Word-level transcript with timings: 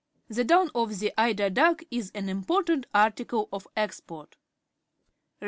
The 0.29 0.43
down 0.43 0.71
from 0.71 0.89
the 0.95 1.09
e 1.09 1.11
ider 1.15 1.51
duc 1.51 1.77
k 1.81 1.87
is 1.91 2.09
an 2.15 2.27
important 2.27 2.87
article 2.91 3.47
of 3.53 3.67
export. 3.77 4.35